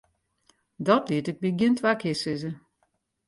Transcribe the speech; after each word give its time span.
Dat 0.87 1.05
liet 1.09 1.29
ik 1.31 1.37
my 1.41 1.51
gjin 1.59 1.75
twa 1.77 1.91
kear 2.01 2.17
sizze. 2.21 2.51